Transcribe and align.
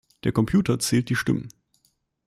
Der 0.23 0.31
Computer 0.31 0.79
zählt 0.79 1.09
die 1.09 1.15
Stimmen. 1.15 1.49